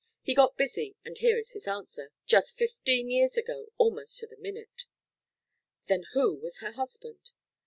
[0.23, 4.37] He got busy and here is his answer just fifteen years ago almost to the
[4.37, 4.85] minute."
[5.85, 7.29] "Then who was her husband?"